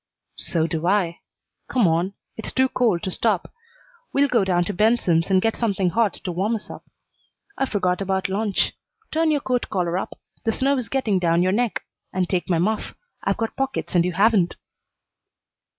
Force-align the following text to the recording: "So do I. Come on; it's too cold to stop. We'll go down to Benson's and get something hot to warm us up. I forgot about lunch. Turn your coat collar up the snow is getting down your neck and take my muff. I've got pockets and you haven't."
"So 0.39 0.65
do 0.65 0.87
I. 0.87 1.19
Come 1.67 1.87
on; 1.87 2.15
it's 2.35 2.51
too 2.51 2.67
cold 2.69 3.03
to 3.03 3.11
stop. 3.11 3.53
We'll 4.11 4.27
go 4.29 4.43
down 4.43 4.63
to 4.63 4.73
Benson's 4.73 5.29
and 5.29 5.43
get 5.43 5.55
something 5.55 5.91
hot 5.91 6.15
to 6.15 6.31
warm 6.31 6.55
us 6.55 6.71
up. 6.71 6.83
I 7.55 7.67
forgot 7.67 8.01
about 8.01 8.27
lunch. 8.27 8.73
Turn 9.11 9.29
your 9.29 9.41
coat 9.41 9.69
collar 9.69 9.99
up 9.99 10.17
the 10.43 10.51
snow 10.53 10.75
is 10.77 10.89
getting 10.89 11.19
down 11.19 11.43
your 11.43 11.51
neck 11.51 11.83
and 12.11 12.27
take 12.27 12.49
my 12.49 12.57
muff. 12.57 12.95
I've 13.23 13.37
got 13.37 13.55
pockets 13.55 13.93
and 13.93 14.03
you 14.03 14.13
haven't." 14.13 14.55